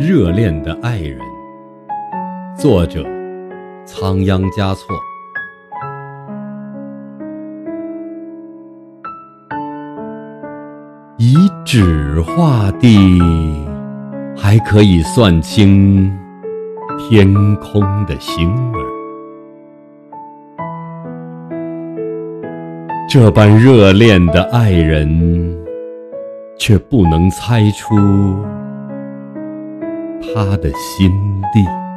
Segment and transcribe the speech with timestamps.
[0.00, 1.18] 热恋的爱人，
[2.56, 3.04] 作者：
[3.84, 4.96] 仓央嘉措。
[11.16, 11.34] 以
[11.64, 13.18] 指画地，
[14.36, 16.16] 还可以算清
[16.96, 18.78] 天空的星儿。
[23.10, 25.58] 这般热恋的爱人，
[26.56, 27.96] 却不能猜出
[30.34, 31.10] 他的心
[31.52, 31.87] 地。